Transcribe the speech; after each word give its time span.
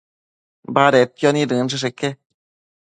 Baded 0.77 1.13
nid 1.37 1.55
inchësheque 1.61 2.15